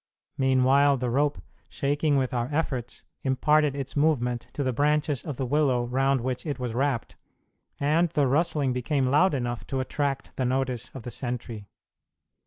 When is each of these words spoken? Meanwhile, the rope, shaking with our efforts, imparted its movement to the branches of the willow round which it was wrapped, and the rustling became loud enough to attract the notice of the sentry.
Meanwhile, 0.39 0.97
the 0.97 1.11
rope, 1.11 1.39
shaking 1.69 2.17
with 2.17 2.33
our 2.33 2.47
efforts, 2.51 3.03
imparted 3.21 3.75
its 3.75 3.95
movement 3.95 4.47
to 4.53 4.63
the 4.63 4.73
branches 4.73 5.23
of 5.23 5.37
the 5.37 5.45
willow 5.45 5.83
round 5.85 6.21
which 6.21 6.43
it 6.43 6.57
was 6.57 6.73
wrapped, 6.73 7.17
and 7.79 8.09
the 8.09 8.25
rustling 8.25 8.73
became 8.73 9.05
loud 9.11 9.35
enough 9.35 9.63
to 9.67 9.79
attract 9.79 10.35
the 10.37 10.43
notice 10.45 10.89
of 10.95 11.03
the 11.03 11.11
sentry. 11.11 11.67